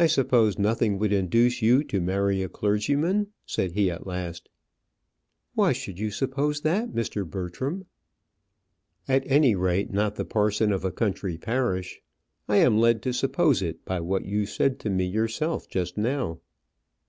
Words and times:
"I 0.00 0.08
suppose 0.08 0.58
nothing 0.58 0.98
would 0.98 1.12
induce 1.12 1.62
you 1.62 1.84
to 1.84 2.00
marry 2.00 2.42
a 2.42 2.48
clergyman?" 2.48 3.28
said 3.46 3.70
he 3.70 3.88
at 3.88 4.04
last. 4.04 4.48
"Why 5.54 5.72
should 5.72 6.00
you 6.00 6.10
suppose 6.10 6.62
that, 6.62 6.90
Mr. 6.90 7.24
Bertram?" 7.24 7.86
"At 9.06 9.22
any 9.28 9.54
rate, 9.54 9.92
not 9.92 10.16
the 10.16 10.24
parson 10.24 10.72
of 10.72 10.84
a 10.84 10.90
country 10.90 11.38
parish. 11.38 12.00
I 12.48 12.56
am 12.56 12.78
led 12.78 13.00
to 13.02 13.12
suppose 13.12 13.62
it 13.62 13.84
by 13.84 14.00
what 14.00 14.24
you 14.26 14.44
said 14.44 14.80
to 14.80 14.90
me 14.90 15.04
yourself 15.06 15.68
just 15.68 15.96
now." 15.96 16.40